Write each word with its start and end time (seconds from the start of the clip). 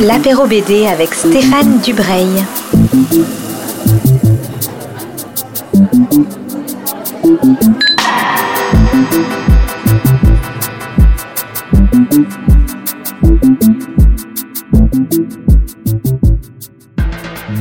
L'apéro 0.00 0.46
BD 0.46 0.86
avec 0.86 1.14
Stéphane 1.14 1.80
Dubreuil. 1.80 2.44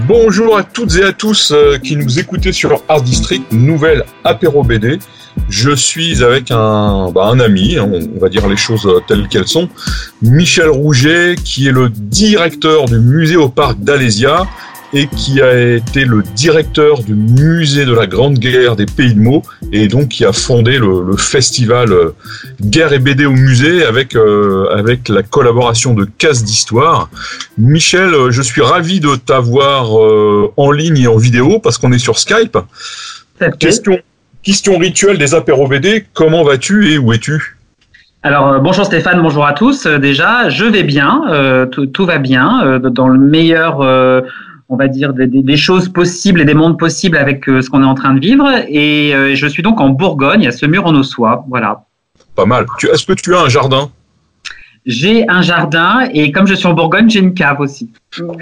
Bonjour 0.08 0.58
à 0.58 0.64
toutes 0.64 0.96
et 0.96 1.04
à 1.04 1.12
tous 1.12 1.52
euh, 1.52 1.78
qui 1.80 1.98
nous 1.98 2.18
écoutez 2.18 2.54
sur 2.54 2.82
Art 2.88 3.02
District, 3.02 3.44
nouvelle 3.52 4.06
apéro 4.24 4.64
BD. 4.64 5.00
Je 5.50 5.72
suis 5.72 6.24
avec 6.24 6.50
un, 6.50 7.12
bah, 7.12 7.26
un 7.26 7.42
ami, 7.42 7.78
on 7.78 8.18
va 8.18 8.30
dire 8.30 8.48
les 8.48 8.56
choses 8.56 8.90
telles 9.10 9.28
qu'elles 9.28 9.50
sont, 9.50 9.68
Michel 10.22 10.70
Rouget, 10.70 11.36
qui 11.44 11.68
est 11.68 11.74
le 11.74 11.90
directeur 11.90 12.86
du 12.86 13.00
musée 13.00 13.36
au 13.36 13.50
parc 13.50 13.80
d'Alésia 13.82 14.48
et 14.94 15.08
qui 15.08 15.42
a 15.42 15.76
été 15.76 16.06
le 16.06 16.24
directeur 16.36 17.04
du 17.04 17.14
musée 17.14 17.86
de 17.86 17.94
la 17.94 18.08
Grande 18.08 18.40
Guerre 18.40 18.76
des 18.76 18.86
Pays 18.86 19.14
de 19.14 19.20
Meaux 19.20 19.44
et 19.72 19.88
donc 19.88 20.10
qui 20.10 20.26
a 20.26 20.32
fondé 20.32 20.78
le, 20.78 21.16
festival 21.18 21.92
euh, 21.92 22.12
Guerre 22.62 22.94
et 22.94 23.00
BD 23.00 23.26
au 23.26 23.32
musée 23.32 23.84
avec 23.84 24.16
euh, 24.16 24.68
avec 24.74 25.10
la 25.10 25.24
collaboration 25.24 25.94
de 25.94 26.06
Casse 26.06 26.44
d'Histoire. 26.44 27.10
Michel, 27.58 28.14
euh, 28.14 28.32
je 28.32 28.42
suis 28.42 28.62
ravi 28.62 29.00
de 29.00 29.16
t'avoir 29.16 29.92
en 30.58 30.72
ligne 30.72 30.98
et 30.98 31.08
en 31.08 31.18
vidéo 31.18 31.60
parce 31.60 31.78
qu'on 31.78 31.92
est 31.92 32.00
sur 32.00 32.18
Skype. 32.18 32.58
Question 33.60 34.00
question 34.44 34.78
rituelle 34.78 35.18
des 35.18 35.36
apéros 35.36 35.68
BD, 35.68 36.06
comment 36.14 36.44
vas-tu 36.44 36.94
et 36.94 36.98
où 36.98 37.12
es-tu? 37.12 37.58
Alors 38.24 38.60
bonjour 38.62 38.86
Stéphane, 38.86 39.22
bonjour 39.22 39.46
à 39.46 39.54
tous. 39.54 39.86
déjà, 39.86 40.50
je 40.50 40.66
vais 40.66 40.84
bien, 40.84 41.68
tout, 41.72 41.88
tout, 41.88 42.06
va 42.06 42.18
bien, 42.18 42.80
dans 42.80 43.08
le 43.08 43.20
meilleur 43.20 43.82
on 44.70 44.76
va 44.76 44.88
dire, 44.88 45.14
des, 45.14 45.58
choses 45.58 45.90
possibles 45.90 46.42
et 46.42 46.46
des 46.46 46.54
mondes 46.54 46.78
possibles 46.78 47.18
avec 47.18 47.48
euh, 47.48 47.62
ce 47.62 47.70
qu'on 47.70 47.82
est 47.84 47.86
en 47.86 47.96
train 47.96 48.14
de 48.14 48.20
vivre. 48.20 48.48
Et 48.68 49.16
euh, 49.16 49.34
je 49.36 49.48
suis 49.48 49.64
donc 49.64 49.80
en 49.80 49.90
Bourgogne, 49.90 50.46
à 50.48 50.52
Semur 50.52 50.86
en 50.86 50.94
Ossois. 50.96 51.46
Voilà. 51.48 51.86
Pas 52.36 52.46
mal. 52.46 52.66
Est-ce 52.92 53.06
que 53.06 53.14
tu 53.14 53.34
as 53.36 53.42
un 53.42 53.50
jardin? 53.50 53.90
J'ai 54.86 55.28
un 55.30 55.42
jardin 55.42 56.08
et 56.14 56.32
comme 56.32 56.48
je 56.48 56.54
suis 56.54 56.68
en 56.68 56.74
Bourgogne, 56.74 57.10
j'ai 57.10 57.20
une 57.20 57.34
cave 57.34 57.60
aussi. 57.60 57.92
donc, 58.20 58.40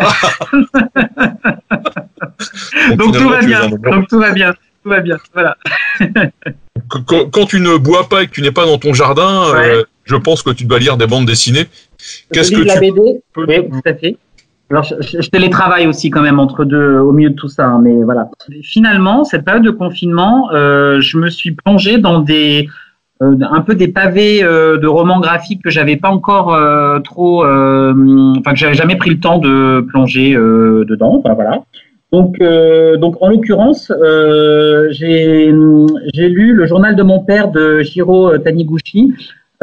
tout 3.17 3.29
va 3.29 3.41
bien. 3.41 3.69
Donc 3.69 4.07
tout 4.07 4.19
va 4.19 4.31
bien. 4.31 4.53
Tout 4.83 4.89
va 4.89 4.99
bien. 4.99 5.17
Voilà. 5.33 5.57
quand, 7.31 7.45
tu 7.47 7.59
ne 7.59 7.77
bois 7.77 8.07
pas 8.09 8.23
et 8.23 8.27
que 8.27 8.31
tu 8.31 8.41
n'es 8.41 8.51
pas 8.51 8.65
dans 8.65 8.77
ton 8.77 8.93
jardin, 8.93 9.55
euh, 9.55 9.83
je 10.03 10.15
pense 10.15 10.43
que 10.43 10.51
tu 10.51 10.65
dois 10.65 10.77
lire 10.77 10.97
des 10.97 11.07
bandes 11.07 11.25
dessinées. 11.25 11.65
Qu'est-ce 12.31 12.51
que 12.51 12.61
la 12.61 12.75
tu 12.75 12.79
BD 12.79 13.21
Oui, 13.37 13.69
tout 13.69 13.81
à 13.85 13.93
fait. 13.95 14.17
Alors, 14.71 14.83
je, 14.83 14.95
je, 15.01 15.29
télétravaille 15.29 15.85
aussi 15.85 16.09
quand 16.09 16.21
même 16.21 16.39
entre 16.39 16.65
deux, 16.65 16.97
au 16.97 17.11
milieu 17.11 17.29
de 17.29 17.35
tout 17.35 17.47
ça, 17.47 17.67
hein, 17.67 17.79
mais 17.83 18.03
voilà. 18.03 18.29
Finalement, 18.63 19.23
cette 19.23 19.45
période 19.45 19.63
de 19.63 19.71
confinement, 19.71 20.49
euh, 20.53 20.99
je 21.01 21.17
me 21.17 21.29
suis 21.29 21.51
plongé 21.51 21.99
dans 21.99 22.19
des 22.19 22.67
euh, 23.21 23.37
un 23.49 23.61
peu 23.61 23.75
des 23.75 23.87
pavés 23.87 24.43
euh, 24.43 24.77
de 24.77 24.87
romans 24.87 25.21
graphiques 25.21 25.63
que 25.63 25.69
j'avais 25.69 25.95
pas 25.95 26.09
encore 26.09 26.53
euh, 26.53 26.99
trop, 26.99 27.45
euh, 27.45 27.93
enfin 28.37 28.51
que 28.51 28.57
j'avais 28.57 28.73
jamais 28.73 28.97
pris 28.97 29.09
le 29.09 29.19
temps 29.21 29.37
de 29.37 29.85
plonger 29.87 30.33
dedans. 30.33 31.21
Enfin, 31.23 31.33
voilà. 31.33 31.63
Donc, 32.11 32.39
donc 32.99 33.17
en 33.21 33.29
l'occurrence, 33.29 33.91
j'ai 34.91 35.51
lu 35.51 36.53
le 36.53 36.65
journal 36.65 36.95
de 36.95 37.03
mon 37.03 37.19
père 37.19 37.49
de 37.49 37.83
Shiro 37.83 38.37
Taniguchi 38.37 39.13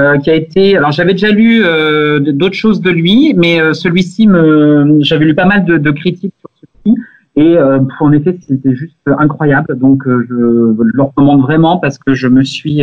euh, 0.00 0.16
qui 0.16 0.30
a 0.30 0.34
été. 0.34 0.74
Alors 0.74 0.90
j'avais 0.90 1.12
déjà 1.12 1.30
lu 1.30 1.62
euh, 1.66 2.18
d'autres 2.18 2.54
choses 2.54 2.80
de 2.80 2.88
lui, 2.88 3.34
mais 3.36 3.60
euh, 3.60 3.74
celui-ci 3.74 4.26
me, 4.26 4.96
j'avais 5.00 5.26
lu 5.26 5.34
pas 5.34 5.44
mal 5.44 5.66
de, 5.66 5.76
de 5.76 5.90
critiques 5.90 6.32
sur 6.40 6.48
celui-ci. 6.54 6.98
Et 7.36 7.56
en 8.00 8.12
effet, 8.12 8.38
c'était 8.46 8.74
juste 8.74 8.96
incroyable. 9.06 9.78
Donc, 9.78 10.02
je, 10.06 10.12
je, 10.28 10.82
le 10.82 11.02
recommande 11.02 11.40
vraiment 11.40 11.78
parce 11.78 11.96
que 11.98 12.12
je 12.12 12.28
me 12.28 12.44
suis 12.44 12.82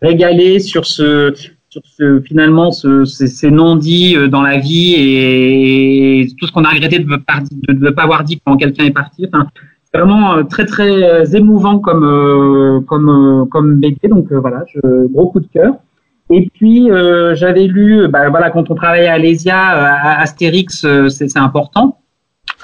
régalé 0.00 0.58
sur 0.58 0.86
ce, 0.86 1.34
sur 1.68 1.82
ce 1.84 2.20
finalement 2.20 2.72
ce, 2.72 3.04
ces, 3.04 3.26
ces 3.26 3.50
non-dits 3.50 4.16
dans 4.30 4.40
la 4.40 4.58
vie 4.58 4.94
et, 4.96 6.28
tout 6.38 6.46
ce 6.46 6.52
qu'on 6.52 6.64
a 6.64 6.70
regretté 6.70 6.98
de 6.98 7.04
ne 7.04 7.74
de, 7.74 7.90
pas 7.90 8.04
avoir 8.04 8.24
dit 8.24 8.40
quand 8.42 8.56
quelqu'un 8.56 8.84
est 8.84 8.90
parti. 8.90 9.26
Enfin, 9.30 9.46
vraiment 9.92 10.44
très 10.44 10.64
très 10.64 11.36
émouvant 11.36 11.78
comme 11.78 12.84
comme 12.86 13.48
comme 13.50 13.80
BD. 13.80 14.08
Donc 14.08 14.32
voilà, 14.32 14.64
je, 14.72 15.06
gros 15.08 15.28
coup 15.28 15.40
de 15.40 15.48
cœur. 15.52 15.74
Et 16.30 16.48
puis 16.54 16.90
euh, 16.90 17.34
j'avais 17.34 17.66
lu, 17.66 18.06
bah, 18.08 18.30
voilà, 18.30 18.50
quand 18.50 18.70
on 18.70 18.74
travaillait 18.74 19.08
à 19.08 19.18
Lesia, 19.18 19.76
euh, 19.76 20.22
Astérix, 20.22 20.84
euh, 20.84 21.08
c'est 21.08 21.36
important. 21.36 21.96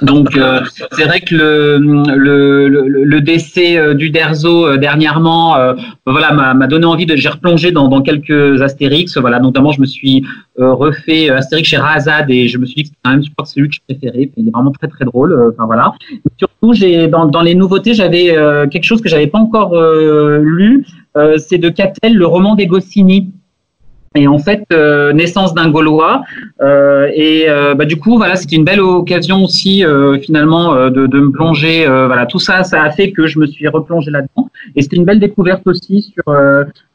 Donc 0.03 0.37
euh, 0.37 0.60
c'est 0.93 1.04
vrai 1.04 1.21
que 1.21 1.34
le, 1.34 1.78
le, 2.16 2.69
le, 2.69 3.04
le 3.04 3.21
décès 3.22 3.94
du 3.94 4.10
Derzo 4.10 4.77
dernièrement, 4.77 5.56
voilà, 6.04 6.32
m'a 6.32 6.66
donné 6.66 6.84
envie 6.84 7.06
de. 7.06 7.16
J'ai 7.16 7.31
replongé 7.31 7.72
dans, 7.72 7.88
dans, 7.88 8.03
quelques 8.03 8.60
Astérix, 8.60 9.16
voilà, 9.16 9.38
notamment 9.38 9.72
je 9.72 9.81
me 9.81 9.87
suis 9.87 10.22
refait 10.59 11.31
Astérix 11.31 11.69
chez 11.71 11.78
Razad 11.78 12.31
et 12.31 12.47
je 12.47 12.59
me 12.59 12.66
suis 12.66 12.83
dit 12.83 12.91
que 12.91 12.97
quand 13.03 13.12
même, 13.12 13.25
je 13.25 13.31
crois 13.31 13.44
que 13.44 13.50
c'est 13.50 13.60
lui 13.60 13.69
que 13.71 13.77
je 13.77 13.81
préférais. 13.88 14.31
Il 14.37 14.48
est 14.48 14.50
vraiment 14.50 14.72
très 14.72 14.88
très 14.88 15.06
drôle. 15.06 15.53
Enfin 15.54 15.65
voilà. 15.65 15.94
Surtout, 16.37 16.75
j'ai 16.75 17.09
dans, 17.09 17.25
dans 17.25 17.43
les 17.43 17.54
nouveautés, 17.54 17.94
j'avais 17.94 18.34
quelque 18.71 18.84
chose 18.84 19.00
que 19.00 19.09
j'avais 19.09 19.28
pas 19.28 19.38
encore 19.38 19.75
lu. 20.41 20.84
c'est 21.38 21.59
de 21.59 21.71
Catel, 21.71 22.16
le 22.16 22.27
roman 22.27 22.54
des 22.54 22.66
Goscinny. 22.66 23.33
Et 24.16 24.27
en 24.27 24.38
fait, 24.38 24.65
euh, 24.72 25.12
naissance 25.12 25.54
d'un 25.54 25.71
Gaulois. 25.71 26.22
Euh, 26.62 27.10
et 27.15 27.49
euh, 27.49 27.75
bah, 27.75 27.84
du 27.84 27.97
coup, 27.97 28.16
voilà, 28.16 28.37
c'était 28.37 28.56
une 28.56 28.65
belle 28.65 28.81
occasion 28.81 29.44
aussi 29.44 29.84
finalement 30.22 30.75
de, 30.91 31.06
de, 31.06 31.21
me 31.21 31.31
plonger. 31.31 31.87
voilà, 31.87 32.27
tout 32.27 32.38
ça, 32.38 32.65
ça 32.65 32.82
a 32.82 32.91
fait 32.91 33.12
que 33.12 33.27
je 33.27 33.38
me 33.38 33.47
suis 33.47 33.69
replongé 33.69 34.10
là-dedans. 34.10 34.50
Et 34.75 34.82
c'était 34.82 34.97
une 34.97 35.04
belle 35.04 35.21
découverte 35.21 35.66
aussi 35.66 36.03
sur. 36.03 36.34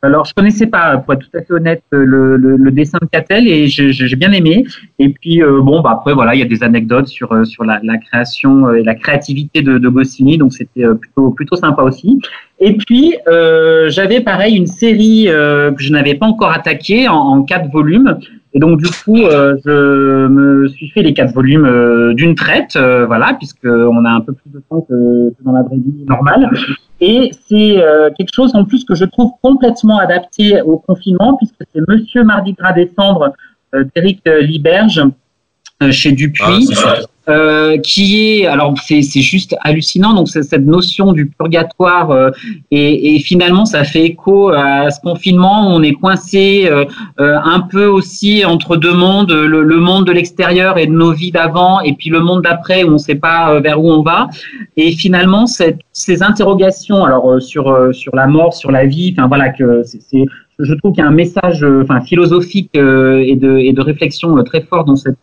alors, 0.02 0.26
je 0.26 0.34
connaissais 0.34 0.68
pas, 0.68 0.98
pour 0.98 1.14
être 1.14 1.22
tout 1.22 1.38
à 1.38 1.42
fait 1.42 1.54
honnête, 1.54 1.84
le, 1.92 2.38
le, 2.38 2.58
le 2.58 2.72
dessin 2.72 2.98
de 3.02 3.08
Catel 3.08 3.48
et 3.48 3.68
j'ai 3.68 4.16
bien 4.16 4.32
aimé. 4.32 4.66
Et 5.00 5.10
puis 5.10 5.42
bon, 5.42 5.82
bah 5.82 5.92
après 5.94 6.14
voilà, 6.14 6.36
il 6.36 6.40
y 6.40 6.44
a 6.44 6.46
des 6.48 6.64
anecdotes 6.64 7.08
sur 7.08 7.46
sur 7.46 7.64
la, 7.64 7.80
la 7.84 7.98
création 7.98 8.74
et 8.74 8.84
la 8.84 8.96
créativité 8.96 9.62
de, 9.62 9.78
de 9.78 9.90
Goscinny, 9.90 10.38
donc 10.38 10.54
c'était 10.54 10.86
plutôt 11.00 11.32
plutôt 11.32 11.56
sympa 11.56 11.84
aussi. 11.84 12.20
Et 12.64 12.78
puis, 12.78 13.16
euh, 13.28 13.90
j'avais 13.90 14.22
pareil 14.22 14.56
une 14.56 14.68
série 14.68 15.28
euh, 15.28 15.72
que 15.72 15.82
je 15.82 15.92
n'avais 15.92 16.14
pas 16.14 16.28
encore 16.28 16.52
attaquée 16.52 17.08
en, 17.08 17.16
en, 17.16 17.44
quatre 17.44 17.70
volumes. 17.72 18.20
Et 18.54 18.60
donc, 18.60 18.80
du 18.80 18.88
coup, 19.04 19.18
euh, 19.18 19.58
je 19.66 20.28
me 20.28 20.68
suis 20.68 20.90
fait 20.90 21.02
les 21.02 21.14
quatre 21.14 21.34
volumes 21.34 21.66
euh, 21.66 22.14
d'une 22.14 22.36
traite, 22.36 22.76
euh, 22.76 23.08
voilà, 23.08 23.34
puisqu'on 23.34 24.06
a 24.06 24.12
un 24.12 24.22
peu 24.22 24.34
plus 24.34 24.52
de 24.52 24.62
temps 24.70 24.82
que, 24.82 25.34
dans 25.44 25.54
la 25.54 25.64
vraie 25.64 25.78
vie 25.78 26.06
normale. 26.08 26.52
Et 27.00 27.32
c'est 27.48 27.78
quelque 28.16 28.32
chose 28.32 28.54
en 28.54 28.64
plus 28.64 28.86
que 28.86 28.94
je 28.94 29.06
trouve 29.06 29.32
complètement 29.42 29.98
adapté 29.98 30.62
au 30.62 30.78
confinement, 30.78 31.36
puisque 31.36 31.56
c'est 31.74 31.82
Monsieur 31.88 32.24
Mardi 32.24 32.54
Gras 32.54 32.74
décembre 32.74 33.34
d'Éric 33.96 34.22
Liberge 34.42 35.02
chez 35.90 36.12
Dupuis. 36.12 36.70
Ah, 36.78 36.98
euh, 37.30 37.78
qui 37.78 38.40
est, 38.42 38.48
alors 38.48 38.74
c'est 38.80 39.02
juste 39.22 39.56
hallucinant, 39.62 40.14
donc 40.14 40.28
c'est 40.28 40.42
cette 40.42 40.66
notion 40.66 41.14
du 41.14 41.28
purgatoire, 41.28 42.10
euh, 42.10 42.32
et, 42.72 43.16
et, 43.16 43.20
finalement 43.20 43.66
ça 43.66 43.84
fait 43.84 44.04
écho 44.04 44.50
à 44.50 44.90
ce 44.90 45.00
confinement, 45.02 45.68
on 45.68 45.84
est 45.84 45.94
coincé 45.94 46.64
euh, 46.66 46.86
euh, 47.20 47.38
un 47.44 47.60
peu 47.60 47.86
aussi 47.86 48.44
entre 48.44 48.76
deux 48.76 48.94
mondes, 48.94 49.32
le, 49.32 49.62
le 49.64 49.78
monde 49.78 50.08
de 50.08 50.12
l'extérieur 50.12 50.80
et 50.80 50.88
de 50.88 50.94
nos 50.94 51.12
vies 51.12 51.32
d'avant, 51.32 51.80
et 51.82 51.94
puis 51.94 52.10
le 52.10 52.22
monde 52.22 52.42
d'après 52.42 52.84
où 52.84 52.88
on 52.88 52.94
ne 52.94 52.98
sait 52.98 53.16
pas 53.16 53.60
vers 53.60 53.80
où 53.84 53.92
on 53.92 54.02
va, 54.02 54.28
et 54.76 54.92
finalement 54.92 55.46
cette, 55.46 55.80
ces 55.94 56.24
interrogations, 56.24 57.06
alors 57.06 57.40
sur 57.40 57.94
sur 57.94 58.16
la 58.16 58.26
mort, 58.26 58.56
sur 58.56 58.72
la 58.72 58.88
vie, 58.88 59.14
enfin 59.16 59.28
voilà 59.28 59.50
que 59.50 59.84
c'est 59.84 60.26
je 60.60 60.74
trouve 60.76 60.94
qu'il 60.94 61.04
y 61.04 61.06
a 61.06 61.10
un 61.10 61.14
message 61.14 61.66
enfin 61.84 62.02
philosophique 62.02 62.72
et 62.74 63.36
de 63.36 63.58
et 63.58 63.74
de 63.74 63.82
réflexion 63.82 64.44
très 64.44 64.62
fort 64.62 64.86
dans 64.86 64.96
cette 64.96 65.18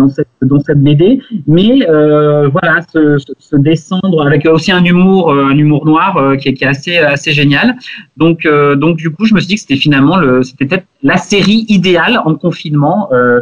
dans 0.00 0.08
cette, 0.08 0.28
dans 0.42 0.60
cette 0.60 0.80
BD. 0.82 1.20
Mais 1.46 1.88
euh, 1.88 2.48
voilà, 2.48 2.80
se, 2.92 3.18
se, 3.18 3.56
descendre 3.56 4.26
avec 4.26 4.46
aussi 4.46 4.72
un 4.72 4.84
humour, 4.84 5.32
euh, 5.32 5.44
un 5.44 5.56
humour 5.56 5.86
noir 5.86 6.16
euh, 6.16 6.36
qui, 6.36 6.48
est, 6.48 6.54
qui, 6.54 6.64
est, 6.64 6.68
assez, 6.68 6.96
assez 6.98 7.32
génial. 7.32 7.76
Donc, 8.16 8.44
euh, 8.44 8.74
donc 8.74 8.96
du 8.96 9.10
coup, 9.10 9.26
je 9.26 9.34
me 9.34 9.40
suis 9.40 9.48
dit 9.48 9.54
que 9.54 9.60
c'était 9.60 9.76
finalement 9.76 10.16
le, 10.16 10.42
c'était 10.42 10.66
peut-être 10.66 10.86
la 11.02 11.16
série 11.16 11.66
idéale 11.68 12.20
en 12.24 12.34
confinement. 12.34 13.08
Euh, 13.12 13.40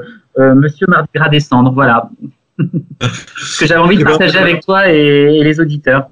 Monsieur 0.54 0.86
Mardi 0.86 1.08
Gras 1.14 1.28
descendre, 1.28 1.72
voilà. 1.72 2.10
Ce 3.36 3.60
que 3.60 3.66
j'avais 3.66 3.80
envie 3.80 3.96
de 3.96 4.04
partager 4.04 4.38
avec 4.38 4.60
toi 4.64 4.92
et, 4.92 5.38
et 5.38 5.44
les 5.44 5.58
auditeurs. 5.58 6.10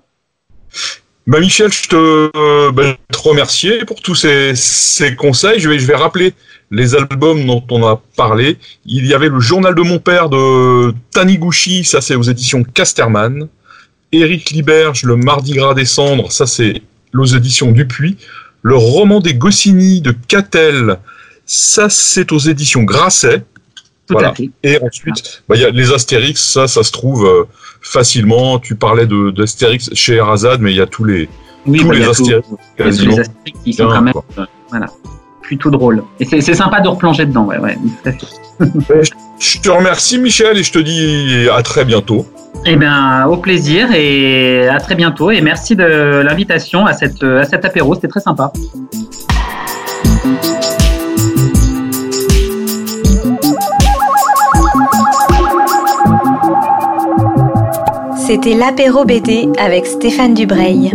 Bah 1.27 1.41
Michel, 1.41 1.73
je 1.73 1.89
te, 1.89 2.71
bah, 2.71 2.97
te 3.11 3.19
remercier 3.19 3.85
pour 3.85 4.01
tous 4.01 4.15
ces, 4.15 5.17
conseils. 5.17 5.59
Je 5.59 5.69
vais, 5.69 5.81
je 5.81 5.87
vais 5.87 5.97
rappeler 5.97 6.35
les 6.71 6.95
albums 6.95 7.45
dont 7.45 7.65
on 7.71 7.85
a 7.85 8.01
parlé. 8.17 8.59
Il 8.85 9.07
y 9.07 9.13
avait 9.13 9.29
le 9.29 9.41
journal 9.41 9.75
de 9.75 9.83
mon 9.83 9.99
père 9.99 10.29
de 10.29 10.95
Taniguchi, 11.11 11.85
ça 11.85 12.01
c'est 12.01 12.15
aux 12.15 12.23
éditions 12.23 12.63
Casterman. 12.63 13.49
Éric 14.13 14.51
Liberge, 14.51 15.03
le 15.03 15.17
Mardi 15.17 15.55
Gras 15.55 15.75
des 15.75 15.85
Cendres, 15.85 16.31
ça 16.31 16.47
c'est 16.47 16.83
aux 17.13 17.25
éditions 17.25 17.73
Dupuis. 17.73 18.19
Le 18.63 18.77
roman 18.77 19.19
des 19.19 19.35
Goscinny 19.35 20.01
de 20.01 20.15
Catel, 20.29 20.99
ça 21.45 21.89
c'est 21.89 22.31
aux 22.31 22.39
éditions 22.39 22.85
Grasset. 22.85 23.43
Tout 24.09 24.19
à 24.19 24.33
fait. 24.35 24.51
Et 24.63 24.79
ensuite, 24.83 25.43
bah, 25.49 25.57
y 25.57 25.65
a 25.65 25.71
les 25.71 25.93
Astérix, 25.93 26.41
ça, 26.53 26.69
ça 26.69 26.83
se 26.83 26.93
trouve 26.93 27.27
euh, 27.27 27.45
facilement. 27.83 28.59
Tu 28.59 28.75
parlais 28.77 29.07
de 29.07 29.31
d'Astérix 29.31 29.91
chez 29.95 30.15
Erazad, 30.15 30.61
mais 30.61 30.71
il 30.73 30.77
y 30.77 30.81
a 30.81 30.87
tous 30.87 31.05
les, 31.05 31.29
Oui, 31.67 31.81
tous 31.81 31.89
bah, 31.89 31.95
y 31.95 31.99
les 31.99 32.07
a 32.07 32.11
Astérix. 32.11 32.31
y 32.31 32.35
a 32.35 32.41
tous 32.41 32.59
quasiment. 32.85 33.15
les 33.17 33.21
Astérix 33.21 33.59
qui 33.65 33.73
sont 33.73 33.89
quand 33.89 34.03
même 34.03 34.15
euh, 34.39 34.45
voilà, 34.71 34.87
plutôt 35.43 35.71
drôles. 35.71 36.05
Et 36.21 36.25
c'est 36.41 36.55
sympa 36.55 36.81
de 36.81 36.89
replonger 36.89 37.27
dedans, 37.27 37.45
ouais, 37.47 37.59
ouais, 37.59 37.77
tout 37.77 38.09
à 38.09 38.13
fait. 38.13 39.03
Je 39.39 39.61
te 39.61 39.69
remercie, 39.69 40.19
Michel, 40.19 40.57
et 40.57 40.63
je 40.63 40.73
te 40.73 40.79
dis 40.79 41.47
à 41.53 41.63
très 41.63 41.85
bientôt. 41.85 42.27
Eh 42.65 42.77
bien, 42.77 43.27
au 43.27 43.37
plaisir 43.37 43.89
et 43.93 44.67
à 44.69 44.81
très 44.81 44.95
bientôt. 44.95 45.31
Et 45.31 45.41
merci 45.43 45.77
de 45.77 46.23
l'invitation 46.25 46.87
à, 46.87 46.95
cette, 46.95 47.23
à 47.23 47.45
cet 47.45 47.65
apéro, 47.67 47.95
c'était 47.95 48.09
très 48.09 48.21
sympa. 48.21 48.51
C'était 58.27 58.55
l'apéro 58.55 59.05
BD 59.05 59.49
avec 59.57 59.87
Stéphane 59.87 60.35
Dubreuil. 60.35 60.91